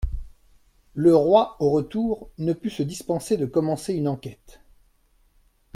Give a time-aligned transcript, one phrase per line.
[0.95, 4.59] Le roi, au retour, ne put se dispenser de commencer une enquête.